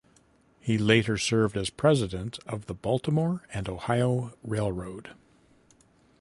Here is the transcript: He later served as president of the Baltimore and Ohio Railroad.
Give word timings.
He 0.59 0.79
later 0.79 1.15
served 1.15 1.55
as 1.55 1.69
president 1.69 2.39
of 2.47 2.65
the 2.65 2.73
Baltimore 2.73 3.43
and 3.53 3.69
Ohio 3.69 4.33
Railroad. 4.41 5.11